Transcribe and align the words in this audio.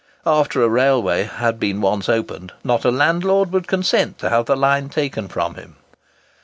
After 0.25 0.63
a 0.63 0.67
railway 0.67 1.25
had 1.25 1.59
been 1.59 1.79
once 1.79 2.09
opened, 2.09 2.53
not 2.63 2.85
a 2.85 2.89
landlord 2.89 3.51
would 3.51 3.67
consent 3.67 4.17
to 4.17 4.31
have 4.31 4.47
the 4.47 4.57
line 4.57 4.89
taken 4.89 5.27
from 5.27 5.53
him. 5.53 5.75